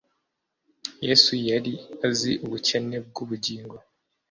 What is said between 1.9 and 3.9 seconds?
azi ubukene bw'ubugingo.